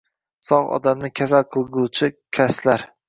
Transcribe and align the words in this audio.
Sog’ 0.47 0.69
odamni 0.77 1.11
kasal 1.21 1.45
qilguvchi 1.57 2.11
kaslar. 2.39 2.89